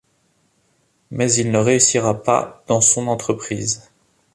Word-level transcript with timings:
Mais 1.11 1.31
il 1.35 1.51
ne 1.51 1.59
réussira 1.59 2.23
pas 2.23 2.63
dans 2.65 2.81
son 2.81 3.05
entreprise. 3.05 3.91